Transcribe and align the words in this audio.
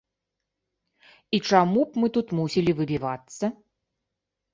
І 1.37 1.39
чаму 1.51 1.83
б 1.89 2.03
мы 2.03 2.07
тут 2.15 2.27
мусілі 2.39 2.71
выбівацца? 2.79 3.45